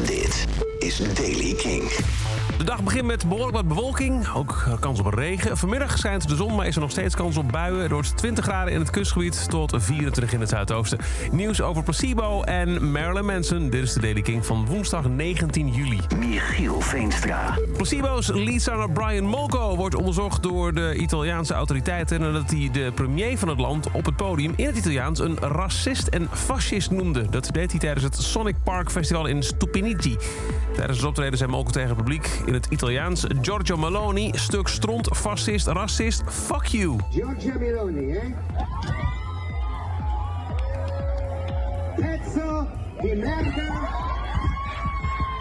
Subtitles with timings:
[0.00, 0.46] Dit
[0.78, 1.90] is Daily King.
[2.62, 5.56] De dag begint met behoorlijk wat bewolking, ook kans op regen.
[5.56, 7.80] Vanmiddag schijnt de zon, maar is er nog steeds kans op buien.
[7.80, 10.98] Het wordt 20 graden in het kustgebied tot 24 in het zuidoosten.
[11.32, 13.70] Nieuws over Placebo en Marilyn Manson.
[13.70, 16.00] Dit is de Daily King van woensdag 19 juli.
[16.18, 17.58] Michiel Veenstra.
[17.76, 22.20] Placebo's leadzanger Brian Molko wordt onderzocht door de Italiaanse autoriteiten...
[22.20, 25.18] nadat hij de premier van het land op het podium in het Italiaans...
[25.18, 27.26] een racist en fascist noemde.
[27.30, 30.16] Dat deed hij tijdens het Sonic Park Festival in Stupinigi.
[30.74, 33.26] Tijdens het optreden zei Molko tegen het publiek in het Italiaans...
[33.40, 36.96] Giorgio Meloni, stuk stront, fascist, racist, fuck you.
[37.10, 38.34] Giorgia Meloni, eh?
[41.96, 42.68] Pezzo
[43.00, 43.88] di merda,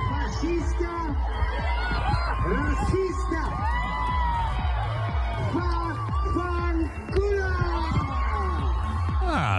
[0.10, 1.16] fascista,
[2.44, 3.01] razzista,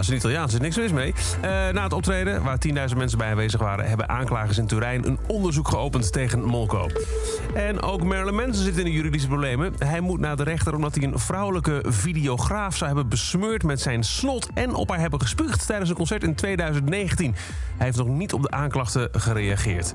[0.03, 1.15] Zijn Italiaans is niks mis mee.
[1.41, 3.89] Eh, na het optreden, waar 10.000 mensen bij aanwezig waren...
[3.89, 6.89] hebben aanklagers in Turijn een onderzoek geopend tegen Molko.
[7.55, 9.75] En ook Marilyn Manson zit in de juridische problemen.
[9.79, 12.77] Hij moet naar de rechter omdat hij een vrouwelijke videograaf...
[12.77, 15.67] zou hebben besmeurd met zijn snot en op haar hebben gespuugd...
[15.67, 17.35] tijdens een concert in 2019.
[17.77, 19.95] Hij heeft nog niet op de aanklachten gereageerd.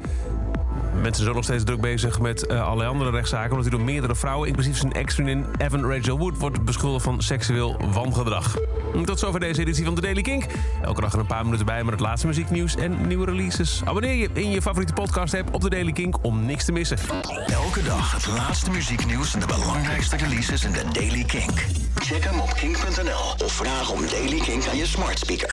[1.02, 3.52] Mensen zijn nog steeds druk bezig met eh, allerlei andere rechtszaken...
[3.52, 6.38] omdat hij door meerdere vrouwen, inclusief zijn ex-vriendin Evan Rachel Wood...
[6.38, 8.58] wordt beschuldigd van seksueel wangedrag.
[9.06, 10.46] Tot zover deze editie van The Daily Kink.
[10.82, 13.82] Elke dag er een paar minuten bij met het laatste muzieknieuws en nieuwe releases.
[13.86, 16.98] Abonneer je in je favoriete podcast-app op The Daily Kink om niks te missen.
[17.48, 21.66] Elke dag het laatste muzieknieuws en de belangrijkste releases in de Daily Kink.
[21.96, 25.46] Check hem op kink.nl of vraag om Daily Kink aan je smart speaker.